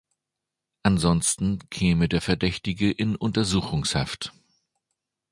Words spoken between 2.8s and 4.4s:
in Untersuchungshaft.